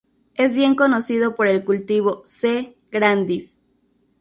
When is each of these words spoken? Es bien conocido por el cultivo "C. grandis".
Es 0.33 0.53
bien 0.53 0.73
conocido 0.73 1.35
por 1.35 1.45
el 1.47 1.63
cultivo 1.63 2.23
"C. 2.25 2.75
grandis". 2.89 3.59